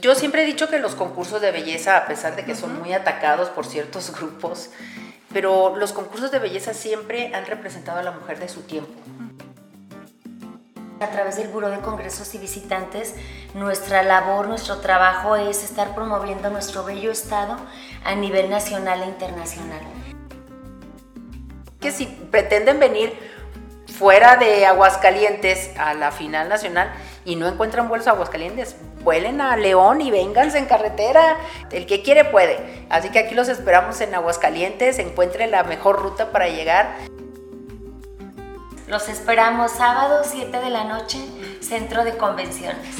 Yo 0.00 0.14
siempre 0.14 0.42
he 0.42 0.46
dicho 0.46 0.68
que 0.68 0.78
los 0.78 0.94
concursos 0.94 1.40
de 1.40 1.50
belleza, 1.50 1.96
a 1.96 2.06
pesar 2.06 2.36
de 2.36 2.44
que 2.44 2.54
son 2.54 2.80
muy 2.80 2.92
atacados 2.92 3.50
por 3.50 3.66
ciertos 3.66 4.12
grupos, 4.18 4.70
pero 5.32 5.76
los 5.76 5.92
concursos 5.92 6.30
de 6.30 6.38
belleza 6.38 6.74
siempre 6.74 7.34
han 7.34 7.46
representado 7.46 7.98
a 7.98 8.02
la 8.02 8.12
mujer 8.12 8.38
de 8.38 8.48
su 8.48 8.62
tiempo. 8.62 8.92
A 11.00 11.08
través 11.08 11.36
del 11.36 11.48
Buró 11.48 11.68
de 11.68 11.80
Congresos 11.80 12.32
y 12.34 12.38
Visitantes, 12.38 13.14
nuestra 13.54 14.04
labor, 14.04 14.46
nuestro 14.46 14.78
trabajo 14.78 15.34
es 15.34 15.64
estar 15.64 15.96
promoviendo 15.96 16.48
nuestro 16.50 16.84
bello 16.84 17.10
estado 17.10 17.56
a 18.04 18.14
nivel 18.14 18.48
nacional 18.48 19.02
e 19.02 19.06
internacional. 19.06 19.80
Que 21.80 21.90
si 21.90 22.06
pretenden 22.06 22.78
venir 22.78 23.31
fuera 24.02 24.34
de 24.34 24.66
Aguascalientes 24.66 25.70
a 25.78 25.94
la 25.94 26.10
final 26.10 26.48
nacional 26.48 26.92
y 27.24 27.36
no 27.36 27.46
encuentran 27.46 27.88
vuelos 27.88 28.08
a 28.08 28.10
Aguascalientes, 28.10 28.74
vuelen 29.04 29.40
a 29.40 29.56
León 29.56 30.00
y 30.00 30.10
vénganse 30.10 30.58
en 30.58 30.66
carretera. 30.66 31.36
El 31.70 31.86
que 31.86 32.02
quiere 32.02 32.24
puede. 32.24 32.58
Así 32.90 33.10
que 33.10 33.20
aquí 33.20 33.36
los 33.36 33.48
esperamos 33.48 34.00
en 34.00 34.12
Aguascalientes, 34.12 34.98
encuentre 34.98 35.46
la 35.46 35.62
mejor 35.62 36.02
ruta 36.02 36.32
para 36.32 36.48
llegar. 36.48 36.96
Los 38.88 39.08
esperamos 39.08 39.70
sábado 39.70 40.22
7 40.24 40.50
de 40.58 40.70
la 40.70 40.82
noche, 40.82 41.18
Centro 41.60 42.02
de 42.02 42.16
Convenciones. 42.16 42.96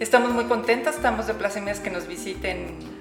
Estamos 0.00 0.30
muy 0.30 0.44
contentas, 0.44 0.96
estamos 0.96 1.26
de 1.26 1.34
plácemes 1.34 1.80
que 1.80 1.90
nos 1.90 2.06
visiten 2.06 2.95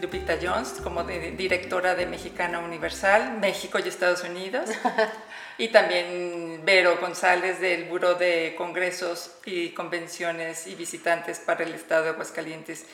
Lupita 0.00 0.38
Jones 0.40 0.80
como 0.82 1.04
directora 1.04 1.94
de 1.94 2.06
Mexicana 2.06 2.58
Universal, 2.58 3.38
México 3.38 3.78
y 3.78 3.88
Estados 3.88 4.22
Unidos. 4.22 4.70
y 5.58 5.68
también 5.68 6.62
Vero 6.64 6.98
González 7.00 7.60
del 7.60 7.84
Buró 7.84 8.14
de 8.14 8.54
Congresos 8.56 9.32
y 9.44 9.70
Convenciones 9.70 10.66
y 10.66 10.74
Visitantes 10.74 11.40
para 11.40 11.64
el 11.64 11.74
Estado 11.74 12.04
de 12.04 12.10
Aguascalientes. 12.10 12.86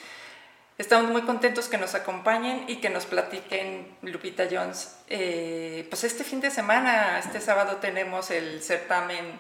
Estamos 0.77 1.10
muy 1.10 1.22
contentos 1.22 1.69
que 1.69 1.78
nos 1.78 1.94
acompañen 1.94 2.64
y 2.66 2.77
que 2.77 2.91
nos 2.91 3.06
platiquen, 3.06 3.97
Lupita 4.02 4.48
Jones. 4.50 4.97
Eh, 5.08 5.86
pues 5.88 6.02
este 6.02 6.25
fin 6.25 6.41
de 6.41 6.50
semana, 6.50 7.19
este 7.19 7.41
sábado, 7.41 7.77
tenemos 7.77 8.30
el 8.30 8.60
certamen, 8.60 9.38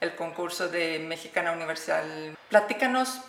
el 0.00 0.14
concurso 0.14 0.68
de 0.68 1.00
Mexicana 1.00 1.52
Universal. 1.52 2.36
Platícanos 2.50 3.20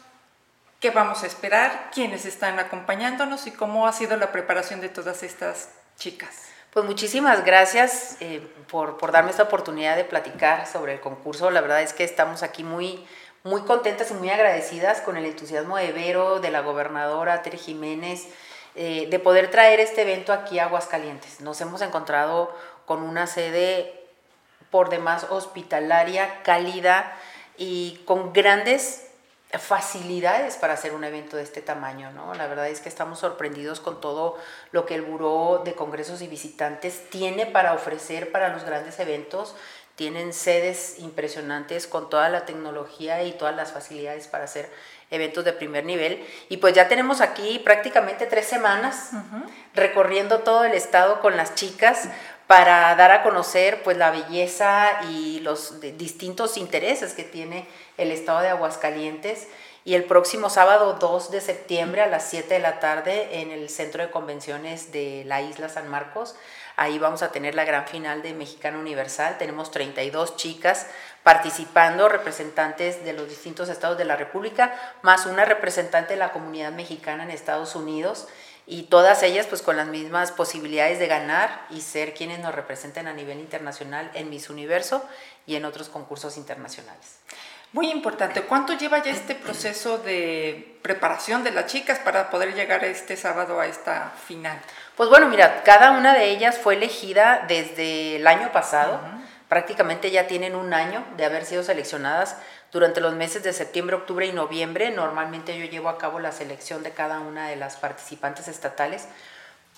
qué 0.79 0.91
vamos 0.91 1.23
a 1.23 1.27
esperar, 1.27 1.89
quiénes 1.93 2.25
están 2.25 2.59
acompañándonos 2.59 3.47
y 3.47 3.51
cómo 3.51 3.87
ha 3.87 3.93
sido 3.93 4.17
la 4.17 4.31
preparación 4.31 4.81
de 4.81 4.89
todas 4.89 5.23
estas 5.23 5.69
chicas. 5.97 6.43
Pues 6.71 6.85
muchísimas 6.85 7.43
gracias 7.43 8.17
eh, 8.19 8.45
por, 8.69 8.97
por 8.97 9.11
darme 9.11 9.31
esta 9.31 9.43
oportunidad 9.43 9.95
de 9.95 10.03
platicar 10.03 10.67
sobre 10.67 10.93
el 10.93 10.99
concurso. 10.99 11.49
La 11.49 11.61
verdad 11.61 11.81
es 11.81 11.93
que 11.93 12.03
estamos 12.03 12.43
aquí 12.43 12.63
muy 12.63 13.05
muy 13.47 13.61
contentas 13.61 14.11
y 14.11 14.13
muy 14.13 14.29
agradecidas 14.29 15.01
con 15.01 15.15
el 15.17 15.25
entusiasmo 15.25 15.77
de 15.77 15.91
Vero, 15.91 16.39
de 16.39 16.51
la 16.51 16.61
gobernadora 16.61 17.41
Tere 17.41 17.57
Jiménez, 17.57 18.27
eh, 18.75 19.07
de 19.09 19.19
poder 19.19 19.49
traer 19.49 19.79
este 19.79 20.01
evento 20.01 20.33
aquí 20.33 20.59
a 20.59 20.65
Aguascalientes. 20.65 21.39
Nos 21.39 21.61
hemos 21.61 21.81
encontrado 21.81 22.53
con 22.85 23.01
una 23.01 23.25
sede 23.25 24.03
por 24.69 24.89
demás 24.89 25.27
hospitalaria, 25.29 26.43
cálida 26.43 27.17
y 27.57 28.01
con 28.05 28.33
grandes 28.33 29.06
facilidades 29.53 30.57
para 30.57 30.73
hacer 30.73 30.93
un 30.93 31.03
evento 31.03 31.37
de 31.37 31.43
este 31.43 31.61
tamaño, 31.61 32.11
¿no? 32.11 32.33
La 32.33 32.47
verdad 32.47 32.67
es 32.67 32.81
que 32.81 32.89
estamos 32.89 33.19
sorprendidos 33.19 33.79
con 33.79 34.01
todo 34.01 34.37
lo 34.71 34.85
que 34.85 34.95
el 34.95 35.03
Buró 35.03 35.61
de 35.63 35.73
Congresos 35.73 36.21
y 36.21 36.27
Visitantes 36.27 37.09
tiene 37.09 37.45
para 37.45 37.73
ofrecer 37.73 38.31
para 38.31 38.49
los 38.49 38.65
grandes 38.65 38.99
eventos 38.99 39.55
tienen 39.97 40.31
sedes 40.31 40.99
impresionantes 40.99 41.87
con 41.87 42.07
toda 42.07 42.29
la 42.29 42.45
tecnología 42.45 43.23
y 43.23 43.31
todas 43.31 43.55
las 43.55 43.71
facilidades 43.71 44.27
para 44.27 44.43
hacer 44.43 44.71
eventos 45.09 45.43
de 45.43 45.53
primer 45.53 45.85
nivel. 45.85 46.23
Y 46.49 46.57
pues 46.57 46.75
ya 46.75 46.87
tenemos 46.87 47.19
aquí 47.19 47.57
prácticamente 47.57 48.27
tres 48.27 48.45
semanas 48.45 49.09
recorriendo 49.73 50.41
todo 50.41 50.65
el 50.65 50.73
estado 50.73 51.19
con 51.19 51.35
las 51.35 51.55
chicas 51.55 52.09
para 52.47 52.95
dar 52.95 53.11
a 53.11 53.23
conocer 53.23 53.83
pues 53.83 53.97
la 53.97 54.11
belleza 54.11 55.01
y 55.09 55.39
los 55.41 55.79
distintos 55.81 56.57
intereses 56.57 57.13
que 57.13 57.23
tiene 57.23 57.67
el 57.97 58.11
estado 58.11 58.39
de 58.39 58.49
Aguascalientes. 58.49 59.47
Y 59.83 59.95
el 59.95 60.03
próximo 60.03 60.49
sábado 60.49 60.97
2 60.99 61.31
de 61.31 61.39
septiembre 61.39 62.01
a 62.01 62.07
las 62.07 62.29
7 62.29 62.55
de 62.55 62.59
la 62.59 62.79
tarde 62.79 63.41
en 63.41 63.51
el 63.51 63.69
Centro 63.69 64.03
de 64.03 64.11
Convenciones 64.11 64.91
de 64.91 65.23
la 65.25 65.41
Isla 65.41 65.69
San 65.69 65.87
Marcos 65.87 66.35
Ahí 66.79 66.99
vamos 66.99 67.23
a 67.23 67.31
tener 67.31 67.55
la 67.55 67.65
gran 67.65 67.87
final 67.87 68.21
de 68.21 68.35
Mexicano 68.35 68.79
Universal. 68.79 69.39
Tenemos 69.39 69.71
32 69.71 70.35
chicas 70.35 70.85
participando, 71.23 72.07
representantes 72.07 73.03
de 73.03 73.13
los 73.13 73.27
distintos 73.27 73.69
estados 73.69 73.97
de 73.97 74.05
la 74.05 74.15
República, 74.15 74.75
más 75.01 75.25
una 75.25 75.43
representante 75.43 76.13
de 76.13 76.19
la 76.19 76.31
comunidad 76.31 76.71
mexicana 76.71 77.23
en 77.23 77.31
Estados 77.31 77.75
Unidos 77.75 78.27
y 78.67 78.83
todas 78.83 79.23
ellas 79.23 79.47
pues 79.47 79.61
con 79.61 79.77
las 79.77 79.87
mismas 79.87 80.33
posibilidades 80.33 80.99
de 80.99 81.07
ganar 81.07 81.65
y 81.69 81.79
ser 81.79 82.13
quienes 82.13 82.39
nos 82.39 82.53
representen 82.53 83.07
a 83.07 83.13
nivel 83.13 83.39
internacional 83.39 84.11
en 84.13 84.29
Miss 84.29 84.49
Universo 84.49 85.03
y 85.45 85.55
en 85.55 85.63
otros 85.63 85.87
concursos 85.87 86.35
internacionales. 86.35 87.19
Muy 87.73 87.89
importante, 87.89 88.41
¿cuánto 88.41 88.73
lleva 88.73 89.03
ya 89.03 89.11
este 89.11 89.35
proceso 89.35 89.97
de 89.97 90.77
preparación 90.81 91.43
de 91.43 91.51
las 91.51 91.65
chicas 91.65 91.99
para 91.99 92.29
poder 92.29 92.53
llegar 92.53 92.83
este 92.83 93.17
sábado 93.17 93.59
a 93.59 93.67
esta 93.67 94.11
final? 94.25 94.59
Pues 94.95 95.09
bueno, 95.09 95.27
mira, 95.27 95.63
cada 95.63 95.91
una 95.91 96.13
de 96.13 96.29
ellas 96.29 96.57
fue 96.57 96.75
elegida 96.75 97.45
desde 97.47 98.17
el 98.17 98.27
año 98.27 98.51
pasado. 98.51 98.99
Prácticamente 99.49 100.11
ya 100.11 100.27
tienen 100.27 100.55
un 100.55 100.73
año 100.73 101.05
de 101.15 101.25
haber 101.25 101.45
sido 101.45 101.63
seleccionadas 101.63 102.35
durante 102.71 102.99
los 102.99 103.13
meses 103.13 103.43
de 103.43 103.53
septiembre, 103.53 103.95
octubre 103.95 104.25
y 104.25 104.33
noviembre. 104.33 104.91
Normalmente 104.91 105.57
yo 105.57 105.65
llevo 105.65 105.87
a 105.87 105.97
cabo 105.97 106.19
la 106.19 106.33
selección 106.33 106.83
de 106.83 106.91
cada 106.91 107.21
una 107.21 107.47
de 107.47 107.55
las 107.55 107.77
participantes 107.77 108.47
estatales 108.49 109.07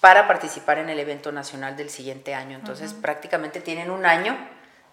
para 0.02 0.28
participar 0.28 0.80
en 0.80 0.90
el 0.90 1.00
evento 1.00 1.32
nacional 1.32 1.78
del 1.78 1.90
siguiente 1.90 2.34
año. 2.34 2.58
Entonces, 2.58 2.94
prácticamente 2.94 3.62
tienen 3.62 3.92
un 3.92 4.06
año 4.06 4.36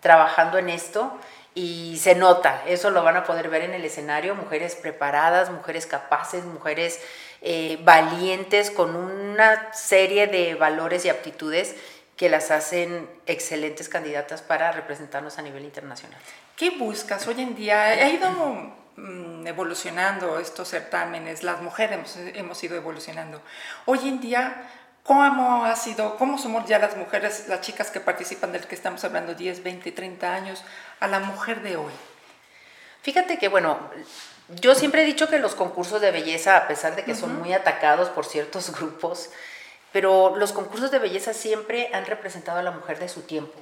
trabajando 0.01 0.59
en 0.59 0.69
esto 0.69 1.19
y 1.55 1.97
se 1.99 2.15
nota, 2.15 2.63
eso 2.67 2.91
lo 2.91 3.03
van 3.03 3.17
a 3.17 3.25
poder 3.25 3.49
ver 3.49 3.63
en 3.63 3.73
el 3.73 3.85
escenario, 3.85 4.35
mujeres 4.35 4.75
preparadas, 4.75 5.51
mujeres 5.51 5.87
capaces, 5.87 6.45
mujeres 6.45 7.01
eh, 7.41 7.79
valientes, 7.83 8.71
con 8.71 8.95
una 8.95 9.73
serie 9.73 10.27
de 10.27 10.55
valores 10.55 11.07
y 11.07 11.09
aptitudes 11.09 11.77
que 12.17 12.29
las 12.29 12.51
hacen 12.51 13.09
excelentes 13.27 13.89
candidatas 13.89 14.43
para 14.43 14.73
representarnos 14.73 15.39
a 15.39 15.43
nivel 15.43 15.65
internacional. 15.65 16.19
¿Qué 16.57 16.71
buscas 16.71 17.27
hoy 17.27 17.43
en 17.43 17.55
día? 17.55 17.83
Ha 17.85 18.09
ido 18.09 18.31
mm, 18.97 19.47
evolucionando 19.47 20.39
estos 20.39 20.69
certámenes, 20.69 21.43
las 21.43 21.61
mujeres 21.61 21.99
hemos, 21.99 22.17
hemos 22.37 22.65
ido 22.65 22.77
evolucionando. 22.77 23.43
Hoy 23.85 24.09
en 24.09 24.21
día, 24.21 24.71
¿Cómo 25.07 25.65
ha 25.65 25.77
sido, 25.77 26.17
cómo 26.17 26.37
somos 26.37 26.67
ya 26.67 26.81
las 26.81 26.97
mujeres, 26.97 27.47
las 27.47 27.61
chicas 27.61 27.93
que 27.93 28.01
participan 28.01 28.51
del 28.51 28.67
que 28.67 28.75
estamos 28.75 29.05
hablando, 29.05 29.35
10, 29.35 29.63
20, 29.63 29.93
30 29.93 30.35
años, 30.35 30.65
a 30.99 31.07
la 31.07 31.21
mujer 31.21 31.63
de 31.63 31.77
hoy? 31.77 31.93
Fíjate 33.03 33.39
que, 33.39 33.47
bueno, 33.47 33.79
yo 34.49 34.75
siempre 34.75 35.03
he 35.03 35.07
dicho 35.07 35.29
que 35.29 35.39
los 35.39 35.55
concursos 35.55 36.01
de 36.01 36.11
belleza, 36.11 36.57
a 36.57 36.67
pesar 36.67 36.97
de 36.97 37.05
que 37.05 37.15
son 37.15 37.39
muy 37.39 37.53
atacados 37.53 38.09
por 38.09 38.25
ciertos 38.25 38.73
grupos, 38.77 39.31
pero 39.97 40.37
los 40.37 40.53
concursos 40.53 40.91
de 40.91 40.99
belleza 40.99 41.33
siempre 41.33 41.89
han 41.95 42.05
representado 42.05 42.59
a 42.59 42.63
la 42.63 42.71
mujer 42.71 42.99
de 42.99 43.09
su 43.09 43.23
tiempo. 43.23 43.59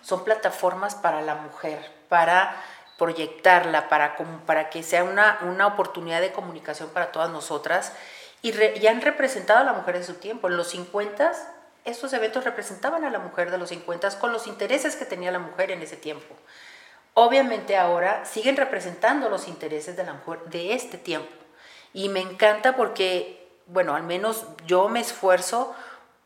Son 0.00 0.22
plataformas 0.22 0.94
para 0.94 1.22
la 1.22 1.34
mujer, 1.34 1.90
para 2.08 2.54
proyectarla, 2.96 3.88
para, 3.88 4.16
para 4.46 4.70
que 4.70 4.84
sea 4.84 5.02
una, 5.02 5.40
una 5.42 5.66
oportunidad 5.66 6.20
de 6.20 6.30
comunicación 6.30 6.90
para 6.90 7.10
todas 7.10 7.30
nosotras 7.30 7.92
y, 8.42 8.52
han 8.86 9.00
representado 9.00 9.58
a 9.58 9.64
la 9.64 9.72
mujer 9.72 9.98
de 9.98 10.04
su 10.04 10.14
tiempo. 10.14 10.46
En 10.46 10.56
los 10.56 10.68
50 10.68 11.32
estos 11.84 12.12
eventos 12.12 12.44
representaban 12.44 13.04
a 13.04 13.10
la 13.10 13.18
mujer 13.18 13.50
de 13.50 13.58
los 13.58 13.70
50 13.70 14.20
con 14.20 14.32
los 14.32 14.46
intereses 14.46 14.94
que 14.94 15.04
tenía 15.04 15.32
la 15.32 15.40
mujer 15.40 15.72
en 15.72 15.82
ese 15.82 15.96
tiempo. 15.96 16.36
Obviamente 17.14 17.76
ahora 17.76 18.24
siguen 18.24 18.56
representando 18.56 19.28
los 19.28 19.48
intereses 19.48 19.96
de 19.96 20.04
la 20.04 20.12
mujer 20.12 20.44
de 20.44 20.74
este 20.74 20.96
tiempo. 20.96 21.34
Y 21.92 22.08
me 22.08 22.20
encanta 22.20 22.76
porque, 22.76 23.45
bueno, 23.66 23.94
al 23.94 24.02
menos 24.02 24.44
yo 24.66 24.88
me 24.88 25.00
esfuerzo 25.00 25.74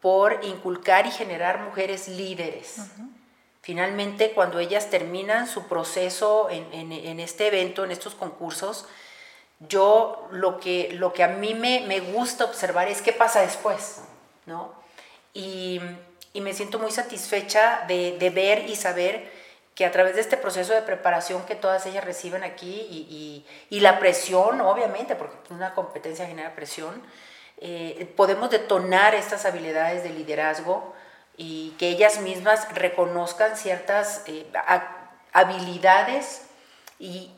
por 0.00 0.44
inculcar 0.44 1.06
y 1.06 1.10
generar 1.10 1.60
mujeres 1.60 2.08
líderes. 2.08 2.76
Finalmente, 3.62 4.32
cuando 4.32 4.58
ellas 4.58 4.90
terminan 4.90 5.46
su 5.46 5.68
proceso 5.68 6.48
en 6.50 7.20
este 7.20 7.48
evento, 7.48 7.84
en 7.84 7.90
estos 7.90 8.14
concursos, 8.14 8.86
yo 9.68 10.26
lo 10.30 10.58
que, 10.58 10.90
lo 10.92 11.12
que 11.12 11.22
a 11.22 11.28
mí 11.28 11.54
me, 11.54 11.80
me 11.86 12.00
gusta 12.00 12.44
observar 12.44 12.88
es 12.88 13.02
qué 13.02 13.12
pasa 13.12 13.42
después, 13.42 14.00
¿no? 14.46 14.72
Y, 15.34 15.80
y 16.32 16.40
me 16.40 16.54
siento 16.54 16.78
muy 16.78 16.90
satisfecha 16.90 17.84
de, 17.86 18.16
de, 18.18 18.30
ver 18.30 18.68
y 18.68 18.74
saber 18.74 19.30
que 19.74 19.84
a 19.84 19.92
través 19.92 20.14
de 20.14 20.22
este 20.22 20.38
proceso 20.38 20.72
de 20.72 20.82
preparación 20.82 21.44
que 21.44 21.54
todas 21.54 21.84
ellas 21.86 22.04
reciben 22.04 22.42
aquí 22.42 22.86
y, 22.90 23.44
y, 23.70 23.76
y 23.76 23.80
la 23.80 23.98
presión, 23.98 24.60
obviamente, 24.62 25.14
porque 25.14 25.52
una 25.52 25.74
competencia 25.74 26.26
genera 26.26 26.54
presión, 26.54 27.02
eh, 27.62 28.10
podemos 28.16 28.48
detonar 28.50 29.14
estas 29.14 29.44
habilidades 29.44 30.02
de 30.02 30.08
liderazgo 30.10 30.94
y 31.36 31.74
que 31.78 31.88
ellas 31.88 32.20
mismas 32.20 32.72
reconozcan 32.74 33.56
ciertas 33.56 34.22
eh, 34.26 34.50
habilidades 35.32 36.42
y, 36.98 37.30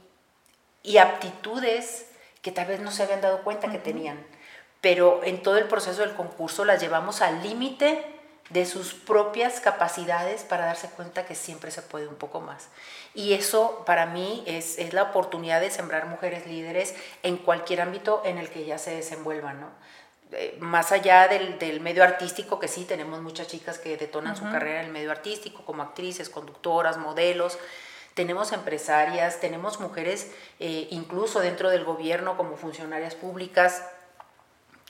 y 0.85 0.99
aptitudes 0.99 2.07
que 2.41 2.53
tal 2.53 2.67
vez 2.67 2.81
no 2.81 2.93
se 2.93 3.03
habían 3.03 3.21
dado 3.21 3.43
cuenta 3.43 3.71
que 3.71 3.79
tenían. 3.79 4.25
Pero 4.81 5.23
en 5.25 5.43
todo 5.43 5.59
el 5.59 5.67
proceso 5.67 6.03
del 6.03 6.15
concurso 6.15 6.65
las 6.65 6.81
llevamos 6.81 7.21
al 7.21 7.43
límite 7.43 8.05
de 8.51 8.67
sus 8.67 8.95
propias 8.95 9.61
capacidades 9.61 10.43
para 10.43 10.67
darse 10.67 10.89
cuenta 10.91 11.25
que 11.25 11.35
siempre 11.35 11.71
se 11.71 11.83
puede 11.83 12.07
un 12.07 12.17
poco 12.17 12.41
más. 12.41 12.69
Y 13.15 13.33
eso 13.33 13.83
para 13.87 14.07
mí 14.07 14.45
es, 14.47 14.79
es 14.79 14.93
la 14.93 15.05
oportunidad 15.05 15.61
de 15.61 15.71
sembrar 15.71 16.07
mujeres 16.07 16.47
líderes 16.47 16.95
en 17.23 17.39
cualquier 17.39 17.81
ámbito 17.81 18.23
en 18.25 18.39
el 18.39 18.51
que 18.51 18.61
ellas 18.61 18.83
se 18.83 18.95
desenvuelvan, 18.95 19.61
¿no? 19.61 19.69
Eh, 20.33 20.57
más 20.61 20.93
allá 20.93 21.29
del, 21.29 21.59
del, 21.59 21.81
medio 21.81 22.03
artístico, 22.03 22.59
que 22.59 22.69
sí, 22.69 22.85
tenemos 22.85 23.21
muchas 23.21 23.49
chicas 23.49 23.79
que 23.79 23.97
detonan 23.97 24.37
su 24.37 24.45
carrera 24.45 24.81
en 24.81 24.87
el 24.87 24.93
medio 24.93 25.11
artístico, 25.11 25.63
como 25.65 25.83
actrices, 25.83 26.31
conductoras, 26.31 26.97
modelos, 26.97 27.59
tenemos 28.15 28.53
empresarias, 28.53 29.41
tenemos 29.41 29.81
mujeres 29.81 30.31
eh, 30.61 30.87
incluso 30.91 31.41
dentro 31.41 31.71
del 31.71 31.85
gobierno 31.85 32.37
como 32.37 32.57
funcionarias 32.57 33.15
públicas, 33.15 33.85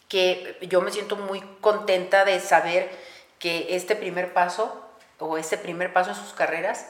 que 0.09 0.59
yo 0.62 0.81
me 0.81 0.91
siento 0.91 1.17
muy 1.17 1.41
contenta 1.61 2.25
de 2.25 2.41
saber 2.41 2.91
que 3.39 3.77
este 3.77 3.97
primer 3.97 4.33
paso 4.33 4.85
o 5.19 5.39
este 5.39 5.56
primer 5.56 5.93
paso 5.93 6.11
en 6.11 6.17
sus 6.17 6.33
carreras 6.33 6.87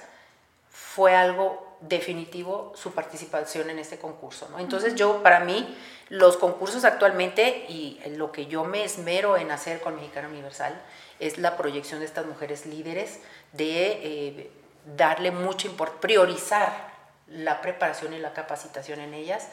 fue 0.71 1.15
algo 1.15 1.72
definitivo 1.89 2.73
su 2.75 2.93
participación 2.93 3.71
en 3.71 3.79
este 3.79 3.99
concurso. 3.99 4.49
¿no? 4.51 4.59
Entonces 4.59 4.95
yo, 4.95 5.23
para 5.23 5.41
mí, 5.41 5.77
los 6.09 6.37
concursos 6.37 6.85
actualmente 6.85 7.67
y 7.69 8.01
lo 8.17 8.33
que 8.33 8.47
yo 8.47 8.65
me 8.65 8.85
esmero 8.85 9.37
en 9.37 9.51
hacer 9.51 9.81
con 9.81 9.97
Mexicana 9.97 10.29
Universal 10.29 10.81
es 11.19 11.39
la 11.39 11.57
proyección 11.57 12.01
de 12.01 12.07
estas 12.07 12.27
mujeres 12.27 12.67
líderes, 12.67 13.21
de 13.53 13.87
eh, 13.93 14.51
darle 14.97 15.31
mucho 15.31 15.69
importancia, 15.69 16.01
priorizar 16.01 16.93
la 17.29 17.61
preparación 17.61 18.13
y 18.13 18.19
la 18.19 18.33
capacitación 18.33 19.01
en 19.01 19.15
ellas. 19.15 19.49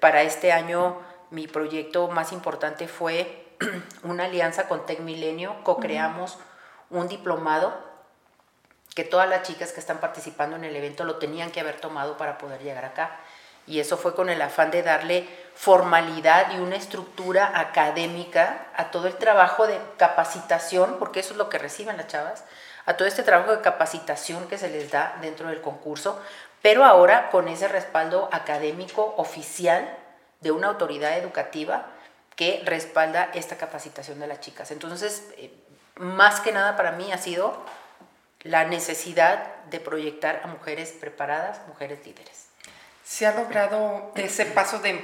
Para 0.00 0.22
este 0.22 0.52
año 0.52 1.00
mi 1.30 1.46
proyecto 1.46 2.08
más 2.08 2.32
importante 2.32 2.88
fue 2.88 3.46
una 4.02 4.24
alianza 4.24 4.68
con 4.68 4.86
Tech 4.86 5.00
Milenio, 5.00 5.56
co-creamos 5.64 6.38
un 6.90 7.08
diplomado 7.08 7.87
que 8.98 9.04
todas 9.04 9.28
las 9.28 9.44
chicas 9.44 9.70
que 9.70 9.78
están 9.78 9.98
participando 9.98 10.56
en 10.56 10.64
el 10.64 10.74
evento 10.74 11.04
lo 11.04 11.18
tenían 11.18 11.52
que 11.52 11.60
haber 11.60 11.80
tomado 11.80 12.16
para 12.16 12.36
poder 12.36 12.60
llegar 12.60 12.84
acá. 12.84 13.12
Y 13.64 13.78
eso 13.78 13.96
fue 13.96 14.12
con 14.12 14.28
el 14.28 14.42
afán 14.42 14.72
de 14.72 14.82
darle 14.82 15.28
formalidad 15.54 16.50
y 16.50 16.56
una 16.58 16.74
estructura 16.74 17.60
académica 17.60 18.66
a 18.74 18.90
todo 18.90 19.06
el 19.06 19.14
trabajo 19.14 19.68
de 19.68 19.78
capacitación, 19.98 20.96
porque 20.98 21.20
eso 21.20 21.30
es 21.30 21.36
lo 21.36 21.48
que 21.48 21.58
reciben 21.58 21.96
las 21.96 22.08
chavas, 22.08 22.42
a 22.86 22.96
todo 22.96 23.06
este 23.06 23.22
trabajo 23.22 23.52
de 23.52 23.60
capacitación 23.60 24.48
que 24.48 24.58
se 24.58 24.68
les 24.68 24.90
da 24.90 25.16
dentro 25.20 25.48
del 25.48 25.60
concurso, 25.60 26.20
pero 26.60 26.84
ahora 26.84 27.30
con 27.30 27.46
ese 27.46 27.68
respaldo 27.68 28.28
académico 28.32 29.14
oficial 29.16 29.96
de 30.40 30.50
una 30.50 30.66
autoridad 30.66 31.16
educativa 31.16 31.86
que 32.34 32.62
respalda 32.64 33.30
esta 33.32 33.58
capacitación 33.58 34.18
de 34.18 34.26
las 34.26 34.40
chicas. 34.40 34.72
Entonces, 34.72 35.28
eh, 35.36 35.52
más 35.94 36.40
que 36.40 36.50
nada 36.50 36.76
para 36.76 36.90
mí 36.90 37.12
ha 37.12 37.18
sido 37.18 37.62
la 38.42 38.64
necesidad 38.64 39.64
de 39.64 39.80
proyectar 39.80 40.40
a 40.44 40.46
mujeres 40.46 40.92
preparadas, 40.92 41.60
mujeres 41.66 42.04
líderes. 42.04 42.46
Se 43.04 43.26
ha 43.26 43.34
logrado 43.34 44.12
ese 44.16 44.44
paso 44.46 44.80
de, 44.80 45.02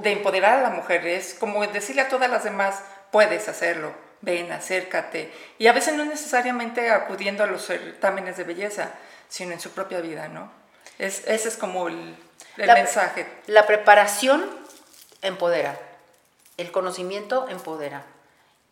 de 0.00 0.12
empoderar 0.12 0.58
a 0.58 0.62
la 0.62 0.70
mujer, 0.70 1.06
es 1.06 1.34
como 1.34 1.66
decirle 1.66 2.02
a 2.02 2.08
todas 2.08 2.30
las 2.30 2.44
demás, 2.44 2.82
puedes 3.10 3.48
hacerlo, 3.48 3.92
ven, 4.20 4.52
acércate. 4.52 5.32
Y 5.58 5.66
a 5.66 5.72
veces 5.72 5.94
no 5.94 6.04
necesariamente 6.04 6.90
acudiendo 6.90 7.44
a 7.44 7.46
los 7.46 7.66
certámenes 7.66 8.36
de 8.36 8.44
belleza, 8.44 8.90
sino 9.28 9.52
en 9.52 9.60
su 9.60 9.70
propia 9.70 10.00
vida, 10.00 10.28
¿no? 10.28 10.50
Es, 10.98 11.26
ese 11.26 11.48
es 11.48 11.56
como 11.56 11.88
el, 11.88 12.16
mensaje. 12.56 13.26
La 13.46 13.66
preparación 13.66 14.44
empodera, 15.22 15.78
el 16.56 16.70
conocimiento 16.72 17.48
empodera 17.48 18.04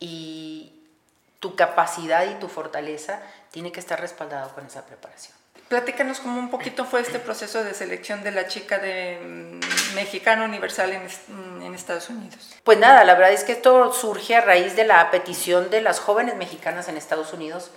y 0.00 0.72
tu 1.40 1.56
capacidad 1.56 2.24
y 2.24 2.34
tu 2.36 2.48
fortaleza 2.48 3.20
tiene 3.54 3.70
que 3.70 3.78
estar 3.78 4.00
respaldado 4.00 4.52
con 4.52 4.66
esa 4.66 4.84
preparación. 4.84 5.32
Platícanos 5.68 6.18
cómo 6.18 6.40
un 6.40 6.50
poquito 6.50 6.84
fue 6.84 7.00
este 7.00 7.20
proceso 7.20 7.62
de 7.62 7.72
selección 7.72 8.24
de 8.24 8.32
la 8.32 8.48
chica 8.48 8.80
de 8.80 9.20
mm, 9.22 9.94
mexicana 9.94 10.44
universal 10.44 10.90
en, 10.90 11.62
en, 11.62 11.72
Estados 11.72 12.10
Unidos. 12.10 12.56
Pues 12.64 12.78
nada, 12.78 13.04
la 13.04 13.14
verdad 13.14 13.32
es 13.32 13.44
que 13.44 13.52
esto 13.52 13.92
surge 13.92 14.34
a 14.34 14.40
raíz 14.40 14.74
de 14.74 14.84
la 14.84 15.08
petición 15.12 15.70
de 15.70 15.82
las 15.82 16.00
jóvenes 16.00 16.34
mexicanas 16.34 16.88
en 16.88 16.96
Estados 16.96 17.32
Unidos, 17.32 17.70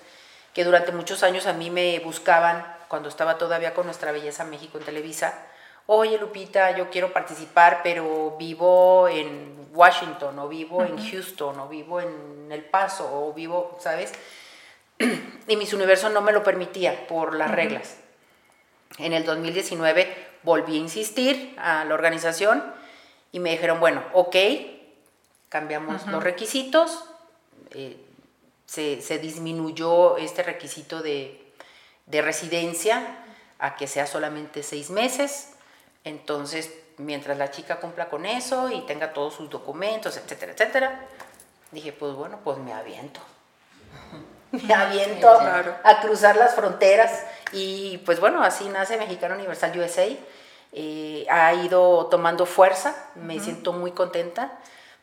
que 0.56 0.64
durante 0.64 0.92
muchos 0.92 1.22
años 1.22 1.46
a 1.46 1.54
mí 1.54 1.70
me 1.70 2.00
buscaban, 2.00 2.66
cuando 2.88 3.08
estaba 3.08 3.38
todavía 3.38 3.76
con 3.76 3.86
Nuestra 3.86 4.12
Belleza 4.12 4.46
México 4.46 4.80
en 4.80 4.84
Televisa, 4.84 5.36
oye 5.86 6.18
Lupita, 6.18 6.76
yo 6.76 6.90
quiero 6.90 7.14
participar, 7.14 7.82
pero 7.84 8.36
vivo 8.40 9.08
en 9.08 9.70
Washington, 9.74 10.40
o 10.40 10.48
vivo 10.48 10.84
en 10.84 10.98
Houston, 10.98 11.60
o 11.60 11.68
vivo 11.68 12.02
en 12.02 12.52
El 12.52 12.66
Paso, 12.66 13.08
o 13.14 13.32
vivo, 13.32 13.78
¿sabes? 13.80 14.12
Y 15.48 15.56
Miss 15.56 15.74
Universo 15.74 16.10
no 16.10 16.22
me 16.22 16.32
lo 16.32 16.44
permitía 16.44 17.08
por 17.08 17.36
las 17.36 17.52
reglas. 17.52 17.98
En 18.98 19.14
el 19.14 19.26
2019 19.26 20.28
volví 20.44 20.76
a 20.76 20.80
insistir 20.80 21.56
a 21.58 21.86
la 21.86 21.94
organización 21.94 22.64
y 23.32 23.40
me 23.40 23.52
dijeron, 23.52 23.80
bueno, 23.80 24.04
ok, 24.14 24.36
cambiamos 25.50 26.08
los 26.08 26.24
requisitos, 26.24 27.06
eh, 27.72 27.98
se, 28.66 29.20
disminuyó 29.20 30.18
este 30.18 30.44
requisito 30.44 31.02
de, 31.02 31.54
de 32.06 32.22
residencia 32.22 33.24
a 33.60 33.76
que 33.76 33.88
sea 33.88 34.08
solamente 34.08 34.64
seis 34.64 34.90
meses, 34.90 35.54
entonces 36.04 36.74
mientras 36.98 37.38
la 37.38 37.52
chica 37.52 37.80
cumpla 37.80 38.10
con 38.10 38.26
eso 38.26 38.72
y 38.72 38.82
tenga 38.82 39.14
todos 39.14 39.36
sus 39.36 39.50
documentos, 39.50 40.18
etcétera, 40.18 40.54
etcétera, 40.54 41.06
dije, 41.72 41.94
pues 41.94 42.14
bueno, 42.14 42.40
pues 42.44 42.58
me 42.58 42.74
aviento 42.74 43.20
me 44.52 44.74
aviento 44.74 45.30
a 45.30 46.02
cruzar 46.02 46.36
las 46.36 46.56
fronteras 46.56 47.24
y 47.52 48.00
pues 48.00 48.20
bueno, 48.20 48.44
así 48.44 48.68
nace 48.70 48.98
Mexicano 48.98 49.36
Universal 49.36 49.78
USA. 49.78 50.08
Eh, 50.74 51.26
ha 51.30 51.54
ido 51.54 52.08
tomando 52.08 52.46
fuerza, 52.46 52.96
me 53.16 53.40
siento 53.40 53.74
muy 53.74 53.92
contenta 53.92 54.52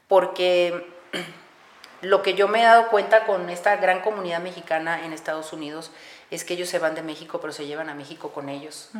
porque 0.08 0.92
lo 2.02 2.22
que 2.22 2.34
yo 2.34 2.48
me 2.48 2.60
he 2.60 2.64
dado 2.64 2.88
cuenta 2.88 3.24
con 3.24 3.48
esta 3.50 3.76
gran 3.76 4.00
comunidad 4.00 4.40
mexicana 4.40 5.04
en 5.04 5.12
Estados 5.12 5.52
Unidos 5.52 5.90
es 6.30 6.44
que 6.44 6.54
ellos 6.54 6.68
se 6.68 6.78
van 6.78 6.94
de 6.94 7.02
México, 7.02 7.40
pero 7.40 7.52
se 7.52 7.66
llevan 7.66 7.88
a 7.88 7.94
México 7.94 8.30
con 8.30 8.48
ellos. 8.48 8.90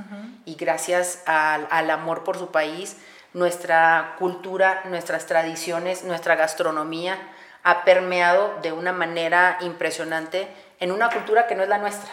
Y 0.45 0.55
gracias 0.55 1.23
al, 1.27 1.67
al, 1.71 1.91
amor 1.91 2.23
por 2.23 2.39
su 2.39 2.51
país, 2.51 2.97
nuestra 3.33 4.15
cultura, 4.19 4.83
nuestras 4.87 5.27
tradiciones, 5.27 6.05
nuestra 6.05 6.37
gastronomía 6.37 7.19
ha 7.65 7.85
permeado 7.85 8.61
de 8.63 8.73
una 8.73 8.93
manera 8.93 9.59
impresionante 9.63 10.49
en 10.79 10.93
una 10.93 11.11
cultura 11.11 11.47
que 11.47 11.55
no 11.55 11.63
es 11.63 11.69
la 11.69 11.79
nuestra. 11.79 12.11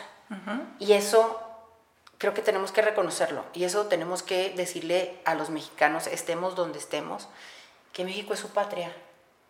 Y 0.79 0.93
eso 0.93 1.39
creo 2.17 2.33
que 2.33 2.41
tenemos 2.41 2.71
que 2.71 2.81
reconocerlo. 2.81 3.43
Y 3.53 3.65
eso 3.65 3.87
tenemos 3.87 4.23
que 4.23 4.53
decirle 4.55 5.19
a 5.25 5.35
los 5.35 5.49
mexicanos, 5.49 6.07
estemos 6.07 6.55
donde 6.55 6.79
estemos, 6.79 7.27
que 7.91 8.05
México 8.05 8.33
es 8.33 8.39
su 8.39 8.51
patria, 8.51 8.95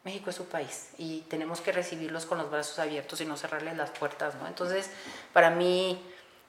México 0.04 0.32
es 0.32 0.36
su 0.36 0.48
país. 0.48 0.90
Y 0.98 1.22
tenemos 1.30 1.62
que 1.62 1.72
recibirlos 1.72 2.26
con 2.26 2.40
los 2.40 2.50
brazos 2.50 2.80
abiertos 2.80 3.22
y 3.22 3.26
no 3.26 3.38
cerrarles 3.38 3.78
las 3.78 3.92
puertas. 3.92 4.34
¿no? 4.36 4.48
Entonces, 4.48 4.90
para 5.34 5.52
mí 5.52 6.04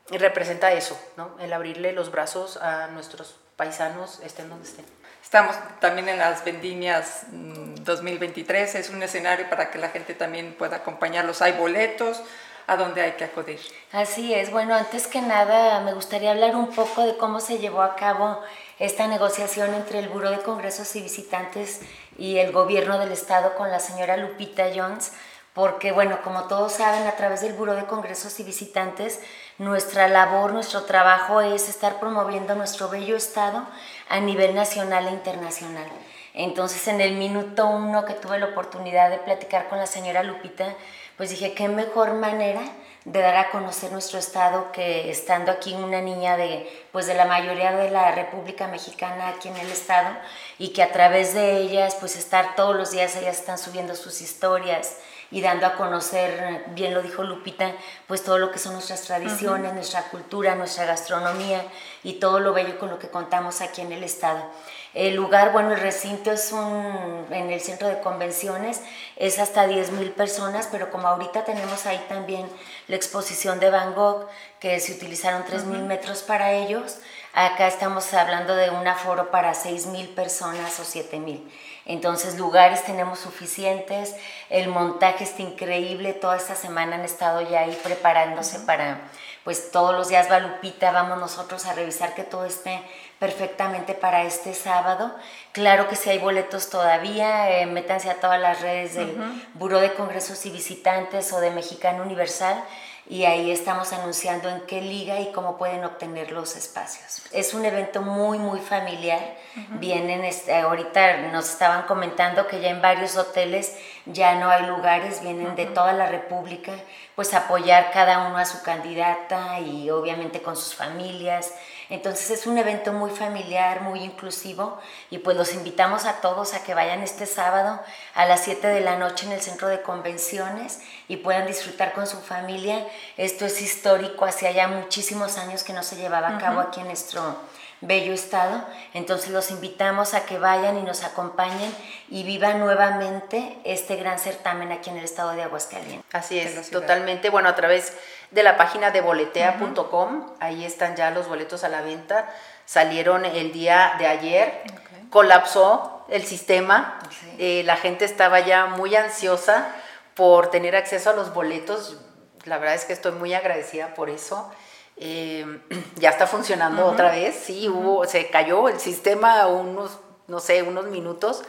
representa 0.08 0.72
eso, 0.72 0.98
¿no? 1.18 1.36
el 1.40 1.52
abrirle 1.52 1.92
los 1.92 2.10
brazos 2.10 2.56
a 2.56 2.86
nuestros 2.86 3.36
paisanos, 3.56 4.20
estén 4.20 4.48
donde 4.48 4.66
estén. 4.66 4.86
Estamos 5.32 5.56
también 5.80 6.10
en 6.10 6.18
las 6.18 6.44
vendimias 6.44 7.22
2023, 7.30 8.74
mm, 8.74 8.76
es 8.76 8.90
un 8.90 9.02
escenario 9.02 9.48
para 9.48 9.70
que 9.70 9.78
la 9.78 9.88
gente 9.88 10.12
también 10.12 10.52
pueda 10.58 10.76
acompañarlos. 10.76 11.40
Hay 11.40 11.52
boletos 11.52 12.20
a 12.66 12.76
donde 12.76 13.00
hay 13.00 13.12
que 13.12 13.24
acudir. 13.24 13.58
Así 13.92 14.34
es, 14.34 14.50
bueno, 14.50 14.74
antes 14.74 15.06
que 15.06 15.22
nada 15.22 15.80
me 15.80 15.94
gustaría 15.94 16.32
hablar 16.32 16.54
un 16.54 16.68
poco 16.74 17.06
de 17.06 17.16
cómo 17.16 17.40
se 17.40 17.56
llevó 17.56 17.80
a 17.80 17.96
cabo 17.96 18.42
esta 18.78 19.06
negociación 19.06 19.72
entre 19.72 20.00
el 20.00 20.10
Buró 20.10 20.28
de 20.28 20.42
Congresos 20.42 20.94
y 20.96 21.00
Visitantes 21.00 21.80
y 22.18 22.36
el 22.36 22.52
gobierno 22.52 22.98
del 22.98 23.12
estado 23.12 23.54
con 23.54 23.70
la 23.70 23.80
señora 23.80 24.18
Lupita 24.18 24.66
Jones 24.74 25.12
porque 25.54 25.92
bueno, 25.92 26.22
como 26.22 26.44
todos 26.44 26.72
saben, 26.72 27.06
a 27.06 27.16
través 27.16 27.42
del 27.42 27.52
Buró 27.52 27.74
de 27.74 27.84
Congresos 27.84 28.40
y 28.40 28.42
Visitantes, 28.42 29.20
nuestra 29.58 30.08
labor, 30.08 30.52
nuestro 30.52 30.84
trabajo 30.84 31.40
es 31.40 31.68
estar 31.68 32.00
promoviendo 32.00 32.54
nuestro 32.54 32.88
bello 32.88 33.16
estado 33.16 33.66
a 34.08 34.20
nivel 34.20 34.54
nacional 34.54 35.08
e 35.08 35.10
internacional. 35.10 35.86
Entonces, 36.34 36.88
en 36.88 37.02
el 37.02 37.14
minuto 37.16 37.66
uno 37.66 38.06
que 38.06 38.14
tuve 38.14 38.38
la 38.38 38.46
oportunidad 38.46 39.10
de 39.10 39.18
platicar 39.18 39.68
con 39.68 39.78
la 39.78 39.86
señora 39.86 40.22
Lupita, 40.22 40.74
pues 41.18 41.28
dije, 41.28 41.52
qué 41.52 41.68
mejor 41.68 42.14
manera 42.14 42.62
de 43.04 43.20
dar 43.20 43.36
a 43.36 43.50
conocer 43.50 43.90
nuestro 43.92 44.18
estado 44.18 44.70
que 44.72 45.10
estando 45.10 45.50
aquí 45.50 45.74
una 45.74 46.00
niña 46.00 46.36
de 46.36 46.70
pues 46.92 47.06
de 47.06 47.14
la 47.14 47.24
mayoría 47.24 47.72
de 47.72 47.90
la 47.90 48.12
República 48.12 48.68
Mexicana 48.68 49.28
aquí 49.28 49.48
en 49.48 49.56
el 49.56 49.70
estado 49.70 50.16
y 50.58 50.68
que 50.68 50.84
a 50.84 50.92
través 50.92 51.34
de 51.34 51.56
ellas 51.58 51.96
pues 51.98 52.16
estar 52.16 52.54
todos 52.54 52.76
los 52.76 52.92
días 52.92 53.16
ellas 53.16 53.40
están 53.40 53.58
subiendo 53.58 53.96
sus 53.96 54.20
historias 54.20 54.98
y 55.32 55.40
dando 55.40 55.66
a 55.66 55.74
conocer, 55.76 56.66
bien 56.74 56.92
lo 56.92 57.02
dijo 57.02 57.24
Lupita, 57.24 57.72
pues 58.06 58.22
todo 58.22 58.36
lo 58.38 58.52
que 58.52 58.58
son 58.58 58.74
nuestras 58.74 59.00
tradiciones, 59.00 59.72
nuestra 59.72 60.04
cultura, 60.10 60.54
nuestra 60.54 60.84
gastronomía 60.84 61.64
y 62.04 62.14
todo 62.14 62.38
lo 62.38 62.52
bello 62.52 62.78
con 62.78 62.90
lo 62.90 62.98
que 62.98 63.08
contamos 63.08 63.62
aquí 63.62 63.80
en 63.80 63.92
el 63.92 64.04
estado. 64.04 64.44
El 64.92 65.14
lugar, 65.14 65.52
bueno, 65.52 65.72
el 65.72 65.80
recinto 65.80 66.30
es 66.30 66.52
un, 66.52 67.26
en 67.30 67.50
el 67.50 67.62
centro 67.62 67.88
de 67.88 68.00
convenciones, 68.00 68.82
es 69.16 69.38
hasta 69.38 69.66
10.000 69.66 70.12
personas, 70.12 70.68
pero 70.70 70.90
como 70.90 71.08
ahorita 71.08 71.46
tenemos 71.46 71.86
ahí 71.86 72.04
también 72.10 72.46
la 72.88 72.96
exposición 72.96 73.58
de 73.58 73.70
Van 73.70 73.94
Gogh, 73.94 74.28
que 74.60 74.78
se 74.80 74.92
utilizaron 74.92 75.44
3.000 75.44 75.86
metros 75.86 76.22
para 76.22 76.52
ellos, 76.52 76.98
acá 77.32 77.68
estamos 77.68 78.12
hablando 78.12 78.54
de 78.54 78.68
un 78.68 78.86
aforo 78.86 79.30
para 79.30 79.54
6.000 79.54 80.14
personas 80.14 80.78
o 80.78 80.82
7.000. 80.82 81.40
Entonces 81.84 82.38
lugares 82.38 82.84
tenemos 82.84 83.18
suficientes, 83.18 84.14
el 84.50 84.68
montaje 84.68 85.24
está 85.24 85.42
increíble, 85.42 86.12
toda 86.12 86.36
esta 86.36 86.54
semana 86.54 86.96
han 86.96 87.04
estado 87.04 87.40
ya 87.40 87.60
ahí 87.60 87.78
preparándose 87.82 88.60
para, 88.60 89.00
pues 89.42 89.72
todos 89.72 89.92
los 89.92 90.08
días 90.08 90.30
va 90.30 90.38
Lupita, 90.38 90.92
vamos 90.92 91.18
nosotros 91.18 91.66
a 91.66 91.74
revisar 91.74 92.14
que 92.14 92.22
todo 92.22 92.44
esté 92.44 92.80
perfectamente 93.18 93.94
para 93.94 94.22
este 94.22 94.54
sábado. 94.54 95.14
Claro 95.52 95.88
que 95.88 95.96
si 95.96 96.10
hay 96.10 96.18
boletos 96.18 96.70
todavía, 96.70 97.50
eh, 97.50 97.66
métanse 97.66 98.10
a 98.10 98.20
todas 98.20 98.40
las 98.40 98.60
redes 98.60 98.94
del 98.94 99.16
Buró 99.54 99.80
de 99.80 99.92
Congresos 99.94 100.46
y 100.46 100.50
Visitantes 100.50 101.32
o 101.32 101.40
de 101.40 101.50
Mexicano 101.50 102.02
Universal 102.04 102.62
y 103.08 103.24
ahí 103.24 103.50
estamos 103.50 103.92
anunciando 103.92 104.48
en 104.48 104.60
qué 104.62 104.80
liga 104.80 105.18
y 105.20 105.32
cómo 105.32 105.58
pueden 105.58 105.84
obtener 105.84 106.30
los 106.30 106.56
espacios. 106.56 107.22
Es 107.32 107.52
un 107.52 107.64
evento 107.64 108.00
muy, 108.00 108.38
muy 108.38 108.60
familiar. 108.60 109.36
Vienen, 109.70 110.24
este, 110.24 110.54
ahorita 110.54 111.18
nos 111.32 111.50
estaban 111.50 111.82
comentando 111.82 112.46
que 112.46 112.60
ya 112.60 112.70
en 112.70 112.80
varios 112.80 113.16
hoteles 113.16 113.76
ya 114.06 114.36
no 114.36 114.48
hay 114.48 114.66
lugares, 114.66 115.20
vienen 115.20 115.56
de 115.56 115.66
toda 115.66 115.92
la 115.92 116.06
República, 116.06 116.72
pues 117.16 117.34
apoyar 117.34 117.90
cada 117.92 118.28
uno 118.28 118.38
a 118.38 118.46
su 118.46 118.62
candidata 118.62 119.58
y 119.60 119.90
obviamente 119.90 120.40
con 120.40 120.56
sus 120.56 120.74
familias. 120.74 121.52
Entonces 121.92 122.30
es 122.30 122.46
un 122.46 122.56
evento 122.56 122.94
muy 122.94 123.10
familiar, 123.10 123.82
muy 123.82 124.00
inclusivo 124.00 124.78
y 125.10 125.18
pues 125.18 125.36
los 125.36 125.52
invitamos 125.52 126.06
a 126.06 126.22
todos 126.22 126.54
a 126.54 126.64
que 126.64 126.72
vayan 126.72 127.02
este 127.02 127.26
sábado 127.26 127.82
a 128.14 128.24
las 128.24 128.44
7 128.44 128.66
de 128.66 128.80
la 128.80 128.96
noche 128.96 129.26
en 129.26 129.32
el 129.32 129.42
centro 129.42 129.68
de 129.68 129.82
convenciones 129.82 130.80
y 131.06 131.18
puedan 131.18 131.46
disfrutar 131.46 131.92
con 131.92 132.06
su 132.06 132.16
familia. 132.22 132.88
Esto 133.18 133.44
es 133.44 133.60
histórico, 133.60 134.24
hacía 134.24 134.52
ya 134.52 134.68
muchísimos 134.68 135.36
años 135.36 135.64
que 135.64 135.74
no 135.74 135.82
se 135.82 135.96
llevaba 135.96 136.28
a 136.28 136.38
cabo 136.38 136.60
aquí 136.60 136.80
en 136.80 136.86
nuestro 136.86 137.36
bello 137.82 138.14
estado. 138.14 138.64
Entonces 138.94 139.30
los 139.30 139.50
invitamos 139.50 140.14
a 140.14 140.24
que 140.24 140.38
vayan 140.38 140.78
y 140.78 140.82
nos 140.82 141.04
acompañen 141.04 141.74
y 142.08 142.22
vivan 142.22 142.60
nuevamente 142.60 143.58
este 143.64 143.96
gran 143.96 144.18
certamen 144.18 144.72
aquí 144.72 144.88
en 144.88 144.96
el 144.96 145.04
estado 145.04 145.32
de 145.32 145.42
Aguascalientes. 145.42 146.02
Así 146.14 146.38
es, 146.38 146.70
totalmente. 146.70 147.28
Bueno, 147.28 147.48
a 147.48 147.54
través 147.54 147.92
de 148.30 148.42
la 148.42 148.56
página 148.56 148.90
de 148.90 149.02
boletea.com, 149.02 150.32
ahí 150.40 150.64
están 150.64 150.96
ya 150.96 151.10
los 151.10 151.28
boletos 151.28 151.64
a 151.64 151.68
la 151.68 151.82
venta. 151.82 152.32
Salieron 152.64 153.24
el 153.24 153.52
día 153.52 153.96
de 153.98 154.06
ayer, 154.06 154.62
colapsó 155.10 156.06
el 156.08 156.24
sistema, 156.24 156.98
eh, 157.38 157.62
la 157.64 157.76
gente 157.76 158.04
estaba 158.04 158.40
ya 158.40 158.66
muy 158.66 158.94
ansiosa 158.96 159.74
por 160.14 160.50
tener 160.50 160.76
acceso 160.76 161.10
a 161.10 161.12
los 161.14 161.34
boletos. 161.34 161.98
La 162.44 162.58
verdad 162.58 162.74
es 162.74 162.84
que 162.84 162.92
estoy 162.92 163.12
muy 163.12 163.34
agradecida 163.34 163.94
por 163.94 164.10
eso. 164.10 164.50
Eh, 164.96 165.60
ya 165.96 166.10
está 166.10 166.26
funcionando 166.26 166.86
otra 166.86 167.10
vez, 167.10 167.34
sí, 167.34 167.68
hubo, 167.68 168.04
se 168.06 168.28
cayó 168.30 168.68
el 168.68 168.78
sistema 168.78 169.46
unos, 169.46 169.98
no 170.28 170.40
sé, 170.40 170.62
unos 170.62 170.86
minutos, 170.86 171.42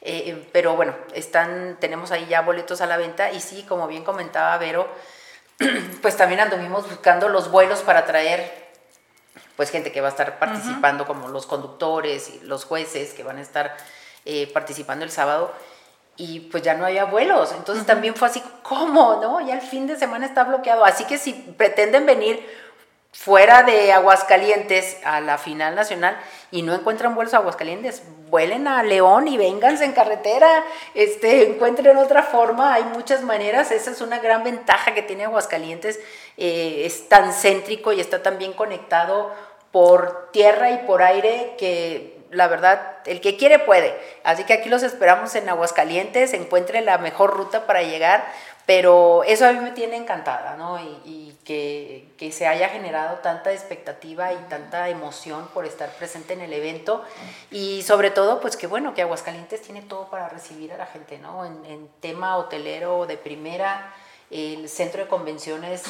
eh, 0.00 0.48
pero 0.52 0.76
bueno, 0.76 0.94
están, 1.14 1.76
tenemos 1.80 2.10
ahí 2.10 2.26
ya 2.28 2.42
boletos 2.42 2.80
a 2.80 2.86
la 2.86 2.96
venta 2.96 3.32
y 3.32 3.40
sí, 3.40 3.64
como 3.68 3.86
bien 3.88 4.04
comentaba 4.04 4.56
Vero, 4.58 4.88
pues 6.02 6.16
también 6.16 6.40
anduvimos 6.40 6.88
buscando 6.88 7.28
los 7.28 7.50
vuelos 7.50 7.80
para 7.80 8.04
traer 8.04 8.68
pues 9.56 9.70
gente 9.70 9.90
que 9.90 10.00
va 10.00 10.06
a 10.06 10.10
estar 10.10 10.38
participando 10.38 11.04
como 11.04 11.26
los 11.26 11.46
conductores 11.46 12.30
y 12.30 12.40
los 12.46 12.64
jueces 12.64 13.12
que 13.12 13.24
van 13.24 13.38
a 13.38 13.40
estar 13.40 13.76
eh, 14.24 14.48
participando 14.52 15.04
el 15.04 15.10
sábado 15.10 15.52
y 16.16 16.40
pues 16.40 16.62
ya 16.62 16.74
no 16.74 16.86
había 16.86 17.06
vuelos. 17.06 17.52
Entonces 17.52 17.84
también 17.84 18.14
fue 18.14 18.28
así, 18.28 18.40
¿cómo? 18.62 19.18
¿No? 19.20 19.40
Ya 19.40 19.54
el 19.54 19.60
fin 19.60 19.88
de 19.88 19.96
semana 19.96 20.26
está 20.26 20.44
bloqueado. 20.44 20.84
Así 20.84 21.06
que 21.06 21.18
si 21.18 21.32
pretenden 21.32 22.06
venir 22.06 22.46
fuera 23.18 23.64
de 23.64 23.90
Aguascalientes 23.92 24.96
a 25.04 25.20
la 25.20 25.38
final 25.38 25.74
nacional 25.74 26.16
y 26.52 26.62
no 26.62 26.72
encuentran 26.72 27.16
vuelos 27.16 27.34
a 27.34 27.38
Aguascalientes, 27.38 28.04
vuelen 28.30 28.68
a 28.68 28.84
León 28.84 29.26
y 29.26 29.36
vénganse 29.36 29.84
en 29.84 29.92
carretera, 29.92 30.64
este, 30.94 31.48
encuentren 31.48 31.96
otra 31.96 32.22
forma, 32.22 32.74
hay 32.74 32.84
muchas 32.84 33.22
maneras, 33.22 33.72
esa 33.72 33.90
es 33.90 34.00
una 34.00 34.20
gran 34.20 34.44
ventaja 34.44 34.94
que 34.94 35.02
tiene 35.02 35.24
Aguascalientes, 35.24 35.98
eh, 36.36 36.82
es 36.84 37.08
tan 37.08 37.32
céntrico 37.32 37.92
y 37.92 38.00
está 38.00 38.22
tan 38.22 38.38
bien 38.38 38.52
conectado 38.52 39.34
por 39.72 40.30
tierra 40.30 40.70
y 40.70 40.78
por 40.86 41.02
aire 41.02 41.56
que 41.58 42.18
la 42.30 42.46
verdad, 42.46 42.98
el 43.06 43.20
que 43.20 43.36
quiere 43.36 43.58
puede. 43.58 43.96
Así 44.22 44.44
que 44.44 44.52
aquí 44.52 44.68
los 44.68 44.82
esperamos 44.82 45.34
en 45.34 45.48
Aguascalientes, 45.48 46.34
encuentre 46.34 46.82
la 46.82 46.98
mejor 46.98 47.34
ruta 47.34 47.66
para 47.66 47.82
llegar, 47.82 48.24
pero 48.68 49.24
eso 49.24 49.46
a 49.46 49.52
mí 49.52 49.60
me 49.60 49.70
tiene 49.70 49.96
encantada, 49.96 50.54
¿no? 50.58 50.78
Y, 50.78 51.34
que, 51.42 52.06
que, 52.18 52.30
se 52.30 52.46
haya 52.46 52.68
generado 52.68 53.20
tanta 53.20 53.50
expectativa 53.50 54.34
y 54.34 54.36
tanta 54.50 54.90
emoción 54.90 55.48
por 55.54 55.64
estar 55.64 55.88
presente 55.92 56.34
en 56.34 56.42
el 56.42 56.52
evento. 56.52 57.02
Y 57.50 57.80
sobre 57.80 58.10
todo, 58.10 58.42
pues 58.42 58.58
que 58.58 58.66
bueno, 58.66 58.92
que 58.92 59.00
Aguascalientes 59.00 59.62
tiene 59.62 59.80
todo 59.80 60.10
para 60.10 60.28
recibir 60.28 60.74
a 60.74 60.76
la 60.76 60.84
gente, 60.84 61.16
¿no? 61.16 61.46
En, 61.46 61.64
en 61.64 61.88
tema 62.00 62.36
hotelero 62.36 63.06
de 63.06 63.16
primera, 63.16 63.94
el 64.30 64.68
centro 64.68 65.02
de 65.02 65.08
convenciones 65.08 65.84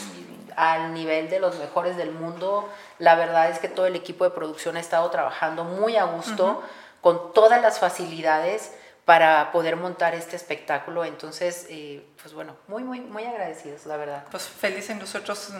al 0.55 0.95
nivel 0.95 1.29
de 1.29 1.41
los 1.41 1.59
mejores 1.59 1.97
del 1.97 2.13
mundo. 2.13 2.69
La 3.01 3.17
verdad 3.17 3.51
es 3.51 3.59
que 3.59 3.67
todo 3.67 3.87
el 3.87 3.97
equipo 3.97 4.23
de 4.23 4.31
producción 4.31 4.77
ha 4.77 4.81
estado 4.81 5.11
trabajando 5.11 5.65
muy 5.65 5.97
a 5.97 6.05
gusto, 6.05 6.63
con 7.01 7.33
todas 7.33 7.61
las 7.61 7.81
facilidades 7.81 8.71
para 9.09 9.53
poder 9.53 9.77
montar 9.77 10.15
este 10.15 10.37
espectáculo. 10.37 11.03
Entonces, 11.03 11.65
eh, 11.71 12.05
pues 12.21 12.35
bueno, 12.35 12.59
muy, 12.67 12.85
muy, 12.85 13.01
muy 13.01 13.25
agradecidos, 13.25 13.87
la 13.87 13.97
verdad. 13.97 14.27
Pues 14.31 14.43
felices 14.43 14.99
nosotros 14.99 15.51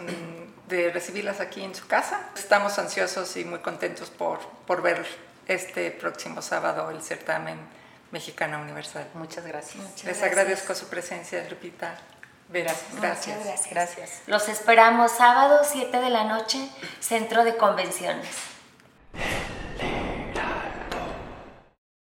de 0.67 0.91
recibirlas 0.91 1.39
aquí 1.39 1.63
en 1.63 1.73
su 1.73 1.87
casa. 1.87 2.29
Estamos 2.35 2.77
ansiosos 2.77 3.35
y 3.37 3.45
muy 3.45 3.57
contentos 3.57 4.11
por, 4.11 4.37
por 4.67 4.83
ver 4.83 5.03
este 5.47 5.89
próximo 5.89 6.43
sábado 6.43 6.91
el 6.91 7.01
certamen 7.01 7.57
Mexicana 8.11 8.59
Universal. 8.59 9.07
Muchas 9.15 9.43
gracias. 9.47 10.03
Les 10.03 10.21
agradezco 10.21 10.75
su 10.75 10.85
presencia, 10.85 11.43
Lupita. 11.49 11.95
Verás, 12.49 12.83
gracias. 13.01 13.43
gracias. 13.43 13.69
Gracias. 13.71 14.21
Los 14.27 14.47
esperamos 14.47 15.11
sábado, 15.13 15.61
7 15.63 15.99
de 15.99 16.09
la 16.11 16.25
noche, 16.25 16.69
Centro 16.99 17.43
de 17.43 17.57
Convenciones. 17.57 18.58